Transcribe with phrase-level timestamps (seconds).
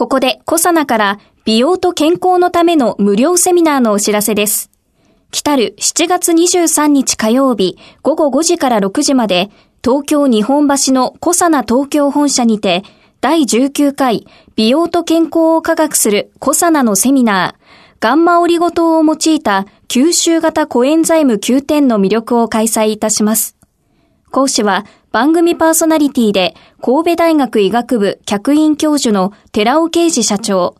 [0.00, 4.70] ここでコサナから美容と健康のための無料セミナーのお知らせです
[5.30, 9.50] 来る7月23日火曜日午後5時から6時まで
[9.84, 12.82] 東京日本橋のコサナ東京本社にて
[13.20, 14.26] 第19回
[14.56, 17.62] 美容と健康を科学するコサナのセミナー
[18.00, 23.58] ガンマオリゴ糖を用いた吸収型コエンザイム9点の魅力を開催いたします。
[24.30, 30.76] 講師は番組パーソナリティで神戸大学医学部客員教授の寺尾啓二社長。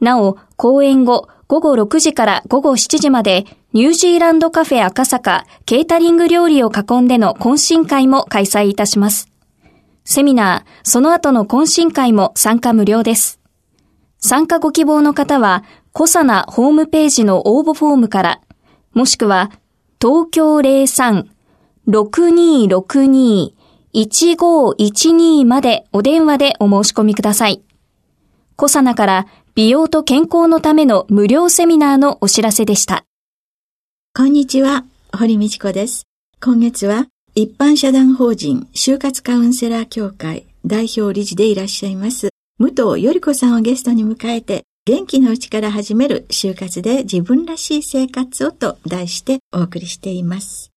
[0.00, 9.28] なお、講演後午後6時から午後7時までニュージーランドカフェ赤坂ケータリング料理を囲んでの懇親会も開催いたします。
[10.04, 13.40] セミナー、その後の懇親会も参加無料です。
[14.18, 18.40] 参加ご希望の方は、コサナホームページの応募フォームから、
[18.92, 19.50] もしくは、
[20.00, 20.56] 東京
[21.88, 23.52] 03-6262
[23.94, 27.62] 1512までお電話でお申し込みください。
[28.56, 33.04] コサナから美容と健康のための無料セミナーのお知らせでした。
[34.16, 36.04] こんにちは、堀道子です。
[36.40, 42.28] 今月は一般社団法人就活カウンセラー協会代表理事でいらっしゃいます
[42.58, 50.73] 武藤より子さんをゲストに迎えて元気のうちから始める就活で自分らしい生活をと題してお送りしています。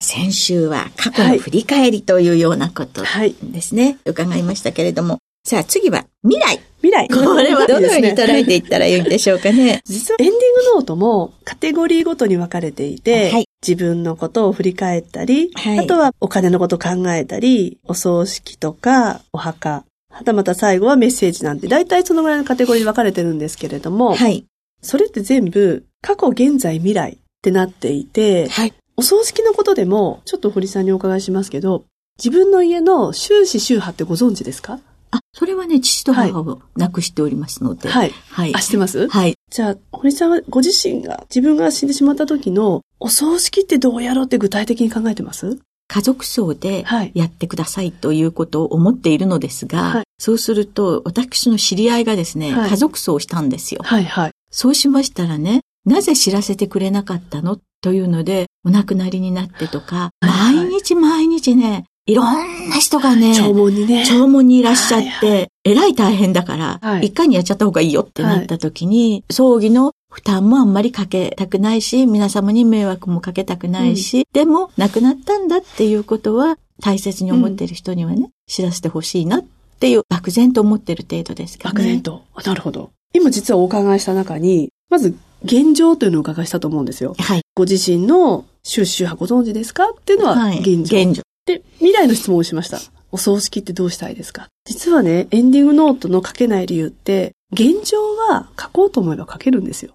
[0.00, 3.02] 先週は過去の振り返りというようなこと
[3.42, 3.84] ですね。
[3.84, 5.18] はい、伺いましたけれども。
[5.46, 6.60] さあ次は未来。
[6.82, 7.08] 未来。
[7.08, 9.80] これはどのように捉えていったらいいんでしょうかね。
[9.86, 24.46] 実はエンディングノートもカテゴリーごとに分かれていて、はい、自分のことを振り返ったり、はい、あとはお金のことを考えたり、お葬式とかお墓、はたまた最後はメッセージなんて、大体そのぐらいのカテゴリーに分かれてるんですけれども、はい。
[24.82, 28.72] それって全部、過去、現在、未来ってなっていて、はい。
[28.96, 31.84] お葬式のことでも、ちょっと堀さんにお伺いしますけど、
[32.18, 34.80] 自分の家の終始宗派ってご存知ですか？
[35.10, 37.90] あ、それはね、父と母を亡くしておりますので。
[37.90, 38.10] はい。
[38.30, 38.54] はい。
[38.54, 39.08] あ、知ってます？
[39.08, 39.34] はい。
[39.50, 45.58] じゃあ、堀さんはご自身が、自分が死んでしまった時の、お葬式ってどうやろうって具体的に考えてます？
[45.88, 46.84] 家族葬で
[47.14, 53.82] やってくださいということを思っているのですが、はい、そうすると私の知り合いがですね、はい、家族葬をしたんですよ。
[53.84, 54.32] はいはい。
[54.50, 57.58] そうしましたらね、なぜ知らせてくれなかったの？
[57.80, 79.44] というので、お亡くなりになってとか、毎日毎日ね、いろんな人がね、弔問にね、弔問にいらっしゃって、えらい大変だから、一回にやっちゃった方がいいよってなった時に、葬儀の負担もあんまりかけたくないし、皆様に迷惑もかけたくないし、うん、でも亡くなったんだっていうことは大切に思ってる人にはね、うん、知らせてほしいなっ
[79.78, 81.72] ていう漠然と思ってる程度ですかね。
[81.74, 82.22] 漠然と。
[82.44, 82.90] なるほど。
[83.12, 85.16] 今実はお伺いした中に、まず
[85.46, 87.14] 現状というのをお伺いしたと思うんですよ。
[87.18, 87.40] はい。
[87.54, 89.90] ご自身の収集派ご存知ですか？
[89.90, 90.96] っていうのは現状。
[90.96, 91.22] はい、現状。
[91.46, 92.78] で、未来の質問をしました。
[93.12, 94.48] お葬式ってどうしたいですか？
[94.64, 99.94] 実はね、エンディングノートの書けない理由って、現状は書こうと思えば書けるんですよ。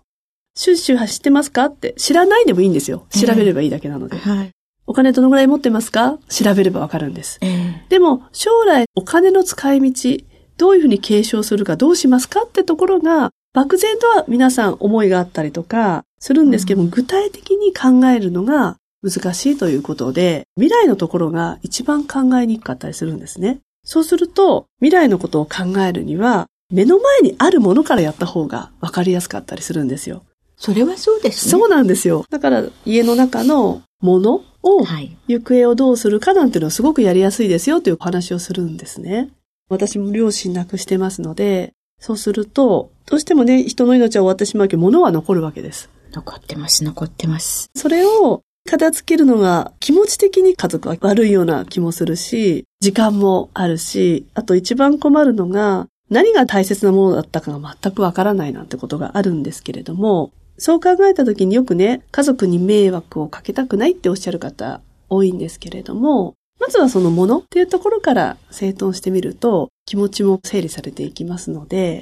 [0.55, 1.65] シュッシュ走ってますか？
[1.65, 3.05] って知らないでもいいんですよ。
[3.09, 4.17] 調べればいいだけなので。
[4.17, 4.49] はい。
[4.87, 6.17] お金どのぐらい持ってますか？
[6.29, 7.37] 調べればわかるんです。
[7.41, 10.17] えー、でも、将来お金の使い道、
[10.57, 12.43] どういうふうに継承するかどうしますか？
[12.43, 23.59] ってところが、漠然とは皆さん思いがあったりとかするんですけども、うん、具体的に考えるのが難しいということで、未来のところが一番考えにくかったりするんですね。
[23.83, 30.23] そうすると、未来のことを考えるには、目の前にあるものからやった方が分かりやすかったりするんですよ。
[30.55, 31.51] それはそうですね。
[31.51, 32.25] そうなんですよ。
[32.29, 34.85] だから家の中のものを、
[35.27, 39.29] 行方をどうするかなんていうのはすごくやりやすいですよというお話をするんですね。
[39.69, 45.89] 私も両親亡くしてますので、そうすると、どうしてもね、人の命は終わってしまうけど、物は残るわけです。
[46.13, 47.69] 残ってます、残ってます。
[47.75, 64.79] それを片付けるのが気持ち的に家族は悪いような気もするし、時間もあるし、あと一番困るのが、何が大切なものだったかが全くわからないなんてことがあるんですけれども、そう考えた時によくね、家族に迷惑をかけたくないっておっしゃる方
[65.09, 72.01] 多いんですけれども、まずはそのものっていうところから整頓してみると気持ちも整理されていきますので、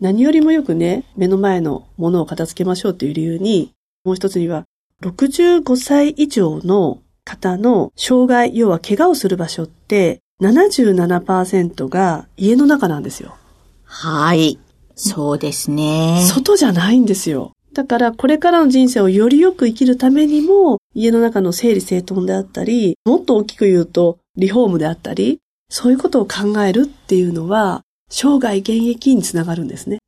[0.00, 3.72] 何よりもよくね、目の前のものを片付けましょうっていう理由に、
[4.04, 4.64] もう一つには、
[5.02, 13.36] 65歳以上の方の障害、要は怪我をする場所って77%が家の中なんですよ。
[13.84, 14.58] はい。
[14.94, 16.24] そうですね。
[16.26, 17.52] 外じゃないんですよ。
[17.72, 25.38] だからこれからの人生をよりよく生きるためにも、家の中の整理整頓であったり、もっと大きく言うとリフォームであったり、
[25.68, 29.98] そういうことを考えるっていうのは、生涯現役につながるんですね。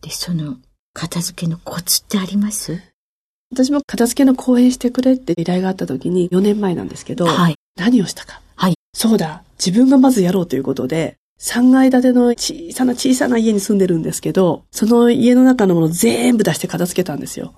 [0.00, 0.56] で、その、
[0.94, 2.80] 片付けのコツってあります？
[3.52, 8.40] 私も片付けの講演してくれって依頼があった時に4年前なんですけど、はい、何をしたか。
[8.54, 8.74] はい。
[8.94, 17.54] そうだ、自分がまずやろうということで、3階建ての小さな小さな家に住んでるんですけど、その家の中のもの全部出して片付けたんですよ。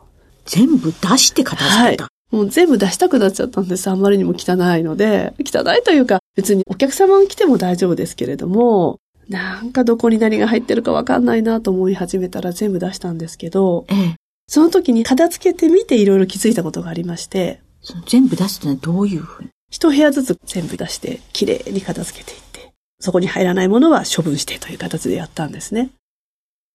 [0.46, 3.88] 全部出して片付けた、はい、もう全部出したくなっちゃったんです。
[3.88, 5.34] あんまりにも汚いので。
[5.40, 14.16] 汚いというか、別にお客様が来ても大丈夫ですけれども、なんかどこに何が入ってるかわかんないなと思い始めたら全部出したんですけど、ええ、
[14.46, 19.48] その時に片付けてみていろいろ気づいたことがありまして、その全部出すってのはどういうふうに？
[19.70, 25.90] 一部屋ずつ全部出して、きれいに片付けていって、そこに入らないものは処分してという形でやったんですね。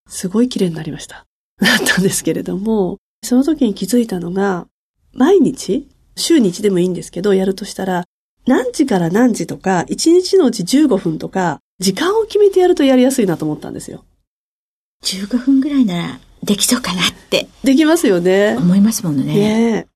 [0.09, 1.25] すごい綺麗になりました。
[1.61, 4.67] なったんですけれども、その時に気づいたのが、
[5.13, 8.05] 毎日、週に1でもいいんですけど、やるとしたら、
[8.47, 14.03] 何時から何時とか、1日のうち15分とか、時間を決めてやるとやりやすいなと思ったんですよ。
[15.03, 17.47] 15分ぐらいならできそうかなって。
[17.63, 18.55] できますよね。
[18.57, 19.33] 思いますもんね。
[19.33, 19.87] ね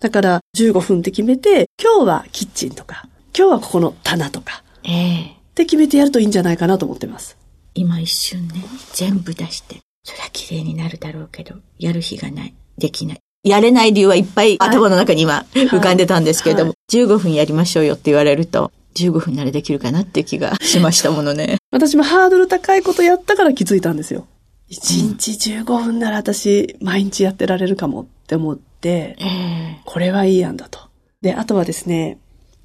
[0.00, 4.62] だから15分って決めて、今日はキッチンとか、今日はここの棚とか。
[4.84, 5.36] ええー。
[5.36, 7.36] って決めてやるといいんじゃないかなと思ってます。
[7.74, 12.54] 今一瞬ね、全部出して、そりゃ綺麗になるだろうけど、やる日がない。
[12.78, 13.20] できない。
[13.42, 21.58] やれない理由はいっぱい頭の中に今浮かんでたんですけれども、はいはい、15分やりましょうよって言われると、15分ならできるかなって気がしましたものね。
[21.70, 24.26] 私もハードル高いことやったから気づいたんですよ。
[24.70, 30.80] 1日15分なら私毎日やってられるかもって思って、えー、これはいい案だと。
[31.20, 32.18] で、あとはですね、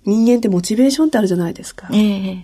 [0.06, 1.90] 人間ってモチベーションってあるじゃないですか。
[1.92, 2.42] えー、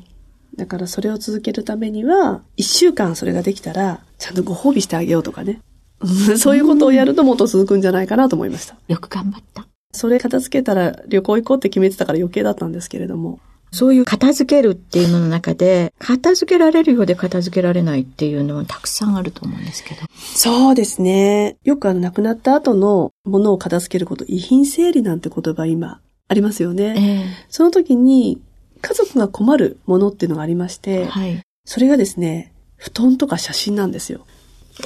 [0.58, 5.62] だからそれを続けるためには、1週間それができたら、ちゃんとご褒美してあげようとかね。
[6.38, 8.76] そういうことをやるともっと続くんじゃないかなと思いました。
[8.88, 9.68] よく頑張った。
[9.92, 13.40] それ片付けたら旅行行こうって決めてたから余計だったんですけれども。
[13.72, 20.02] そういう片付けるっていうのの中で、片付けられるようで片付けられないっていうのはたくさんあると思うんですけど。
[20.18, 21.58] そうですね。
[21.64, 26.96] よくあの亡くなった後のものを片付けること、遺品整理なんて言葉今ありますよね。
[26.98, 28.42] えー、その時に
[28.82, 34.26] 家族が困るものっていうのがありまして、はい、それがですね、布団とか写真なんですよ。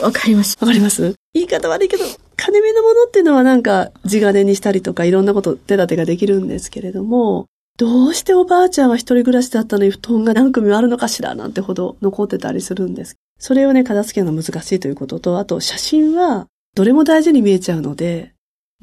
[0.01, 0.57] わかります。
[0.61, 1.15] わかります？
[1.33, 2.05] 言い方悪いけど、
[2.37, 7.47] 金目のものっていうのはなんか地金にしたりとかいろんなこと手立てができるんですけれども、
[7.81, 13.15] どうしておばあちゃんは一人暮らしだったのに布団が何組もあるのかしらなんてほど残ってたりするんです。
[13.39, 16.45] それをね、片付けるの難しいということと、あと写真は
[16.75, 18.33] どれも大事に見えちゃうので、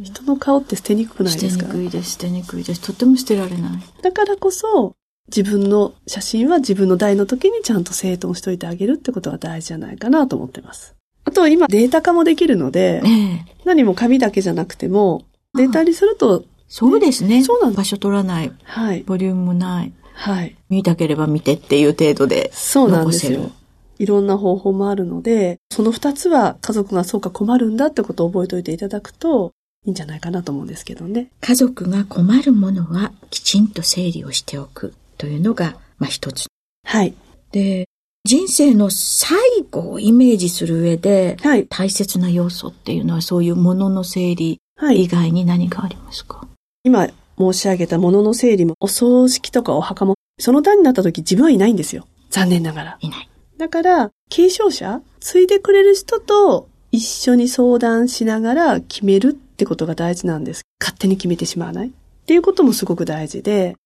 [0.00, 1.66] 人の顔って捨てにくくないですか？
[1.66, 2.80] 捨てにくいです、捨てにくいです。
[2.80, 3.70] とても捨てられない。
[4.02, 4.96] だからこそ、
[5.28, 10.96] 自分の写真は自分の代の時にちゃんと整頓しといてあげるってことが大事じゃないかなと思ってます。
[11.24, 15.24] あと今データ化もできるので、ええ、何も紙だけじゃなくても、
[15.54, 17.42] データにするとそうですね。
[17.42, 18.52] そうなん場所取らない。
[18.62, 19.02] はい。
[19.02, 19.92] ボリュームもない。
[20.12, 20.56] はい。
[20.68, 23.50] 見たければ見てっていう程度でそうなんですよ。
[23.98, 29.52] いろんな方法もあるので、その二つは家族がそうか困るんだってことを覚えておいていただくと
[29.86, 31.30] いいんじゃないかなと思うんですけどね。
[31.40, 36.46] 家族が困るものはきちんと整理をしておくというのが、まあ一つ。
[36.84, 37.14] はい。
[37.50, 37.88] で、
[38.24, 39.38] 人生の最
[39.70, 44.60] 後をイメージする上で、はい、大切な要素っていうのはそういうものの整理
[44.92, 47.08] 以外に何かありますか、はい今
[47.38, 52.06] 申し上げたものの整理も、お葬式とかお墓も、その段になった時自分はいないんですよ。
[52.30, 52.98] 残念ながら。
[53.00, 53.28] いない。
[53.56, 60.62] だから、継承者継いでくれる人と一緒に相談しながら決めるってことが大事なんです。
[60.80, 61.88] 勝手に決めてしまわない。
[61.88, 61.90] っ
[62.26, 63.76] ていうこともすごく大事で、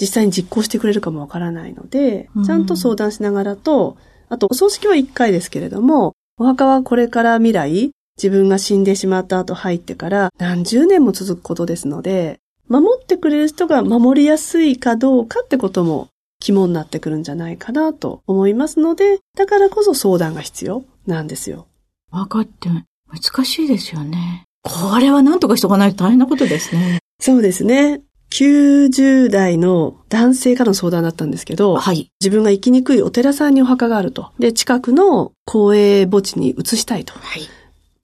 [0.00, 3.96] 実際に実行してくれるかもわからないので、ちゃんと相談しながらと、
[4.28, 16.08] あと、お葬式は一回ですけれども、お墓はこれから未来、自分が死んでしまった後入ってから何十年も続くことですので、守ってくれる人が守りやすいかどうかってことも
[16.40, 21.66] 肝になってくるんじゃないかなと思いますので、だからこそ相談が必要なんですよ。
[22.10, 22.68] 分かって
[23.08, 24.44] 難しいですよね。
[24.62, 26.98] これは何とかしとかないと大変なことですね。
[27.20, 28.02] そうですね。
[28.30, 34.32] 90代の男性からの相談だったんですけど、はい、自分が生きにくいお寺さんにお墓があると。
[34.38, 37.14] で、近くの公営墓地に移したいと。
[37.14, 37.42] はい、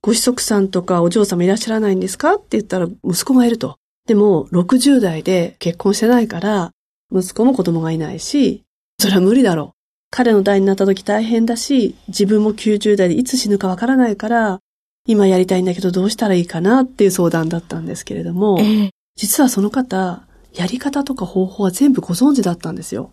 [0.02, 2.34] ご子息さんとかお嬢様いらっしゃらないんですか？
[2.34, 3.76] って言ったら息子がいると。
[4.06, 6.72] でも、60代で結婚してないから、
[7.12, 8.64] 息子も子供がいないし、
[8.98, 9.70] それは無理だろう。
[10.10, 14.58] 彼の代になった時大変だし、自分も90代でいつ死ぬかわからないから、
[15.06, 23.12] 今やりたいんだけどどうしたらいいかなっていう相談だったんですけれども、えー、実はその方、やり方とか方法は全部ご存知だったんですよ。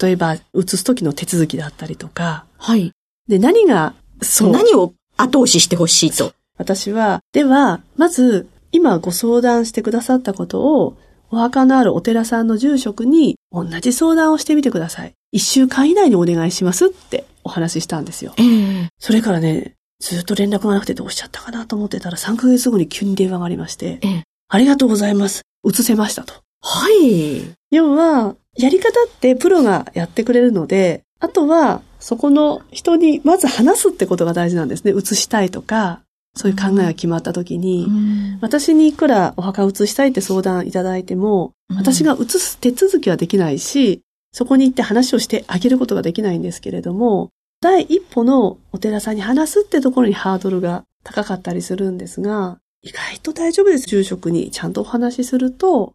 [0.00, 0.40] 例えば、移
[0.76, 2.92] す時の手続きだったりとか、はい。
[3.26, 4.52] で、何がそう。
[4.52, 6.32] 何を後押ししてほしいと。
[6.56, 10.96] 私は、では、まず、今ご相談してくださったことを、
[11.30, 15.12] お墓のあるお寺さんの住職に同じ相談をしてみてください。
[15.30, 18.32] 一週間以内にお願いしますってお話ししたんですよ。
[18.38, 25.42] えー、それからね、ずっと連絡がなくてどうしちゃったかなと思ってたら3ヶ月後に急に電話がありまして、えー、ありがとうございます。
[25.64, 26.34] 移せましたと。
[26.62, 27.42] はい。
[27.70, 34.92] 要は、やり方ってプロがやってくれるので、あとは、そこの人にまず話すってことが大事なんですね。
[34.92, 36.02] 移したいとか、
[36.36, 53.88] そういう考えが決まった時に、うん、私にいくらお墓を移したいって相談いただいても、私が移す手続きはできないし、そこに行って話をしてあげることができないんですけれども、第一歩のお寺さんに話すってところにハードルが高かったりするんですが、意外と大丈夫です。
[53.88, 55.94] 住職にちゃんとお話しすると、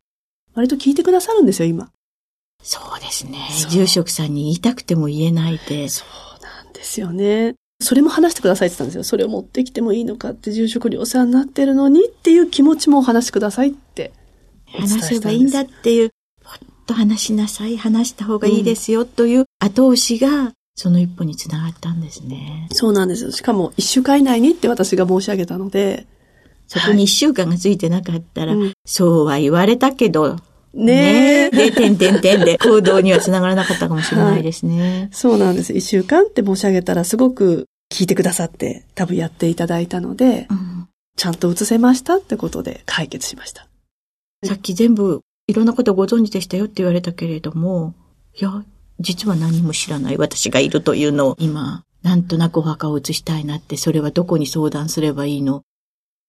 [0.56, 1.90] 割と聞いてくださるんですよ、今。
[2.64, 3.40] そうですね。
[3.70, 5.90] 住職さんに言いたくても言えないで。
[5.90, 6.06] そ
[6.40, 7.56] うなんですよね。
[7.82, 9.04] それも話してくださいって言ったんですよ。
[9.04, 14.14] それを持ってきてもいいのかって住職にお世話になってるのにっていう気持ちもお話しくださいって
[14.66, 16.10] 話せばいいんだっていう、
[16.46, 22.70] もっと話しなさい、話した方がいいですよという後押しが、その一歩につながったんですね。
[22.72, 23.32] そうなんですよ。
[23.32, 26.08] しかも一週間以内にって私が申し上げたので。
[26.66, 30.38] そこに一週間がついてなかったら、はい、そうは言われたけど、
[30.74, 31.50] ねえ。
[31.52, 35.00] で、てんてんてんで行動にはつながらなかったかもしれないですね。
[35.00, 35.74] はい、そうなんです。
[35.74, 43.68] 一週間って申し上げたらすごく聞いてくださって多分やっていただいたので、うん、ちゃんと移せましたってことで解決しました。
[44.44, 47.94] さっき全部いろんなことご存知でしたよって言われたけれども、
[48.40, 48.64] いや、
[49.00, 55.64] 実は何も知らない私がいるというのを今、なんとなくお墓を移したいなって、それはどこに相談すればいいの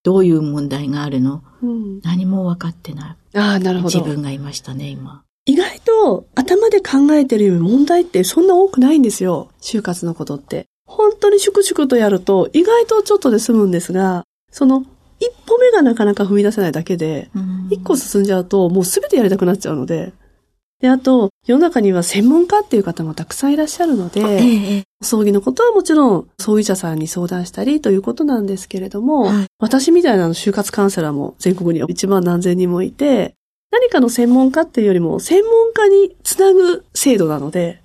[0.05, 3.37] どういう問題があるの、うん、何も分かってない。
[3.39, 3.99] ああ、なるほど。
[3.99, 5.23] 自分がいましたね、今。
[5.45, 9.49] 意外と頭で考えてるより問題ってそんな多くないんですよ。
[9.61, 10.67] 就活のことって。
[10.85, 14.85] 本当に粛々とやると意外とちょっとで済むんですが、その
[15.19, 17.31] 一歩目がなかなか踏み出せないだけで、
[17.71, 20.13] 一個進んじゃうともうすべてやりたくなっちゃうので、
[20.81, 33.35] で、あと、世の中には専門家っていう方もたくさんいらっしゃるので、ええ、葬儀のことはもちろん、葬儀者さんに相談したりということなんですけれども、はい、私みたいな就活カウンセラーも全国には一万何千人もいて、
[33.71, 37.81] 何かの専門家っていうよりも、専門家につなぐ制度なので、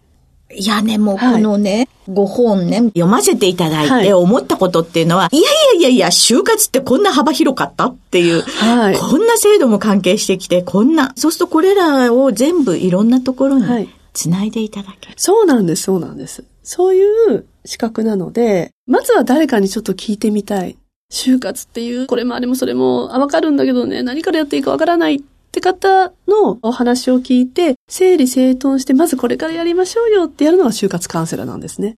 [0.53, 16.45] いやね、もうこのね、はい、ご本ね、読ませていただいて思ったことっていうのは、はい、いやいやいやいや、就活ってこんな幅広かったっていう、はい、こんな制度も関係してきて、こんな、そうするとこれらを全部いろんなところに繋いでいただける、そうなんです、そうなんです。
[16.65, 17.05] そうい
[17.35, 20.77] う資格なので、まずは誰かにちょっと聞いてみたい。
[21.13, 31.97] 就活っていう、これもあれもそれも、あ、わかるんだけどね、何からやっていいかわからないって方のお話を聞いて、整理整頓して、まずこれからやりましょうよってやるのが就活カウンセラーなんですね。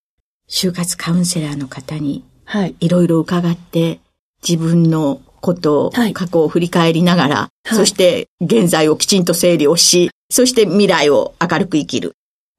[0.49, 2.75] 就活カウンセラーの方に、はい。
[2.79, 3.99] いろいろ伺って、
[4.47, 12.13] 自分のことを、過去を振り返りながら、はい、そして現在をきちんと整理をし、そして未来を明るく生きる。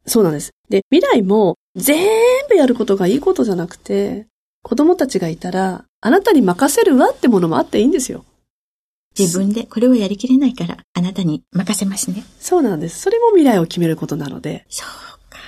[0.07, 0.53] そうなんです。
[0.69, 2.07] で、未来も全
[2.49, 4.27] 部やることがいいことじゃなくて、
[4.63, 8.25] 子供たちがいたら、あなたに任せるわってものもあっていいんですよ。
[9.19, 12.25] 自分でこれをやりきれないから、あなたに任せますね。
[12.41, 13.01] そうなんです。
[13.01, 14.67] それも未来を決めることなので。
[14.69, 15.39] そうか。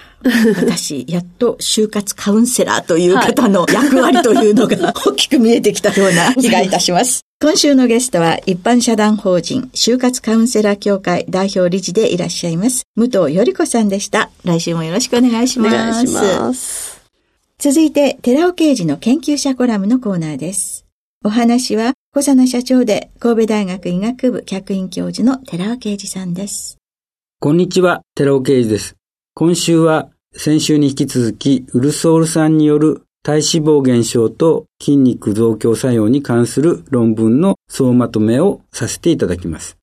[0.60, 7.22] 私、やっと就活カウンセラーという方の役割というのが 大きく見えてきたような気がいたします。
[7.40, 12.84] 今週のゲストは一般社団法人就活カウンセラー協会代表理事でいらっしゃいます。
[12.96, 14.30] 武藤より子さんでした。
[14.44, 15.74] 来週もよろしくお願いします。
[15.74, 17.02] お願いします。
[17.58, 20.86] 続いて、寺尾刑事の研究者コラムのコーナーです。
[21.24, 26.78] お話は小佐奈社長で神戸大学医学部客員教授の寺尾啓二さんです。
[27.40, 28.96] こんにちは、寺尾啓二です。
[29.34, 39.76] 今週は先週に引き続き、ウルソール酸による体脂肪減少と筋肉増強作用に関する論文の総まとめをさせていただきます。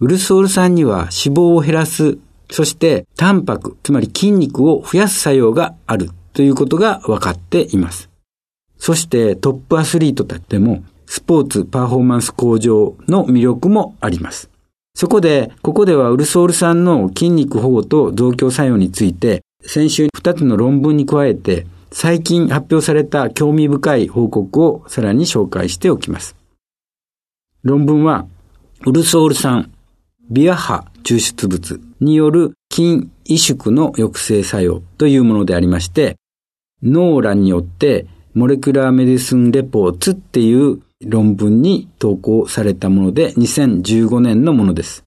[0.00, 2.16] ウルソール酸には脂肪を減らす、
[2.50, 8.08] そしてタンパク、つまり筋肉を増やす作用があるということが分かっています。
[8.78, 14.50] そしてトップアスリートたちでもスポーツパフォーマンス向上の魅力もあります。
[14.94, 26.36] そこで、ここではウルソール酸の筋肉保護と増強作用について、先週2つの論文に加えて、最近発表された興味深い報告をさらに紹介しておきます。
[27.62, 28.26] 論文は、
[28.84, 29.72] ウルソール酸、
[30.30, 36.16] ビア波抽出物による筋萎縮の抑制作用というものでありまして、
[36.82, 45.04] ノーラによってモレクラーメディスンレポーツっていう論文に投稿されたもので2015年のものです。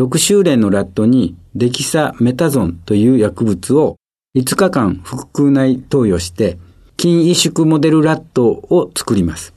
[0.00, 3.96] 6週連のラットにデキサメタゾンという薬物を
[4.36, 6.58] 5日間腹腔内投与して
[6.98, 9.54] 筋萎縮モデルラットを作ります。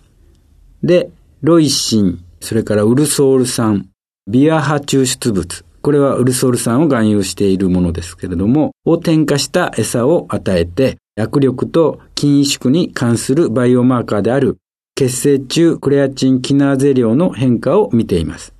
[0.83, 1.09] で、
[1.41, 3.89] ロイシン、それからウルソール酸、
[4.27, 14.57] ビア波抽出物、これはウルソール酸を含有しているものですけれども、を添加した餌を与えて、握力と筋萎縮に関するバイオマーカーである
[14.97, 18.55] 血清中クレアチンキナーゼ量の変化を見ています。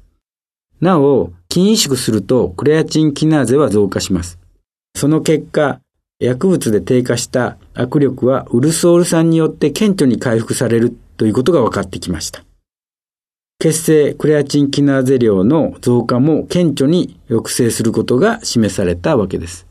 [0.79, 4.38] なお、筋萎縮するとクレアチンキナーゼは増加します。
[4.96, 5.82] その結果、
[6.20, 12.44] 薬物で低下した握力はウルソール酸によって顕著に回復されるということが分かってきました。
[13.58, 19.65] 血清クレアチンキナーゼ量の増加も顕著に抑制することが示されたわけです。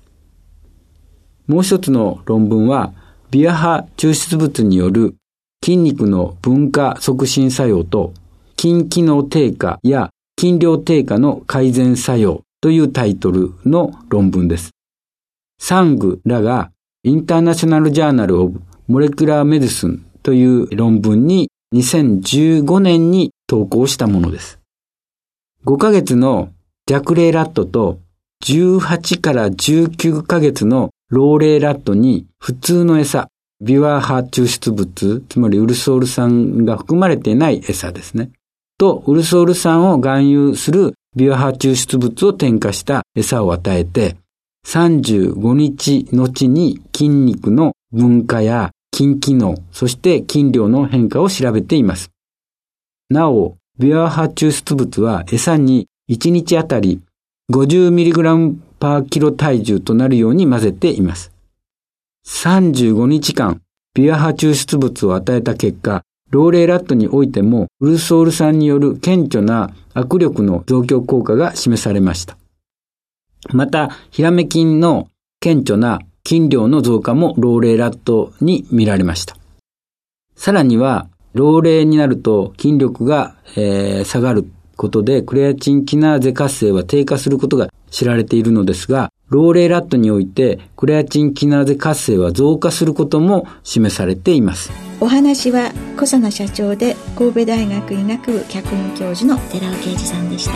[1.47, 2.93] もう一つの論文は、
[3.31, 5.15] ビア波抽出物による
[5.67, 8.15] 筋肉の分化促進作用と
[8.57, 14.71] 筋機能低下や筋量低下の改善作用というタイトルの論文です。
[15.59, 16.71] サングらが
[17.03, 24.61] インターナショナルジャーナルオブモレクラーメディスンという論文に2015年に投稿したものです。
[25.65, 26.51] 5ヶ月の
[26.87, 27.99] 弱齢ラットと
[28.45, 33.27] 18から19ヶ月の老齢ラットに普通の餌、
[33.61, 38.31] ビワ波抽出物、つまりウルソール酸が含まれていない餌ですね。
[38.77, 44.17] と、ウルソール酸を含有するビワ波抽出物を添加した餌を与えて、
[44.67, 52.11] 35日後に筋肉の分化や筋機能、そして筋量の変化を調べています。
[53.09, 57.01] なお、ビア波抽出物は餌に1日あたり
[57.53, 61.33] 50mg パーキロ体重となるように混ぜています。
[62.27, 63.63] 35日間、
[63.95, 72.37] ビア波抽出物を与えた結果、老齢ラットにおいても、ウルソール酸による顕著な握力の増強効果が示されました。
[73.53, 79.37] また、ヒラメ菌の顕著な筋量の増加も老齢ラットに見られました。
[80.35, 94.71] さらには、老齢になると筋力が、えー、下がることで、クレアチンキナーゼ活性は低下することが知られているのですが、老齢ラットにおいてクレアチンキナーゼ活性は増加することも示されています。
[95.01, 100.53] お話は小佐奈社長で神戸大学医学部客員教授の寺尾啓二さんでした。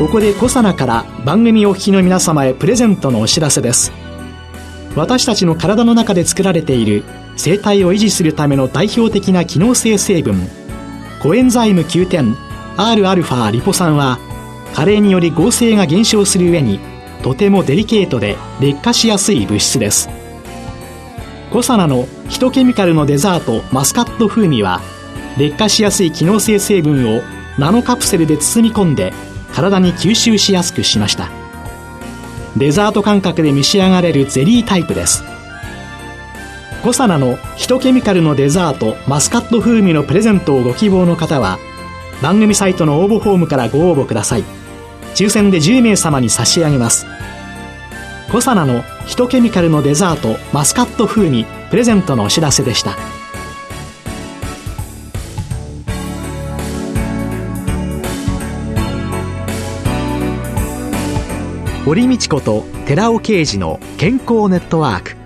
[0.00, 3.92] ここで小佐奈から番組お聞きの皆様へプレゼントのお知らせです。
[4.96, 7.04] 私たちの体の中で作られている
[7.36, 10.65] 生態を維持するための代表的な機能性成分
[11.26, 12.36] コエンザイム9点
[12.76, 14.20] Rα リポ酸は
[14.74, 16.78] 加齢により合成が減少する上に
[17.24, 20.08] とてもデリケートで劣化しやすい物質です。
[21.50, 24.80] コサナのヒトケミカルのデザートマスカット風味は
[25.36, 27.22] 劣化しやすい機能性成分を
[27.58, 29.12] ナノカプセルで包み込んで
[29.52, 31.28] 体に吸収しやすくしました。
[32.56, 35.24] デザート感覚で召し上がれるゼリータイプです。
[36.82, 41.58] コサナのヒトケミカルのデザートマスカット風味のプレゼントをご希望の方は
[42.22, 44.44] 番組サイトの応募フォームからご応募ください。
[45.14, 47.06] 抽選で10名様に差し上げます。
[48.30, 52.96] コサナのヒトケミカルのデザートマスカット風味プレゼントのお知らせでした。
[61.84, 65.25] 堀道子と寺尾啓二の健康ネットワーク。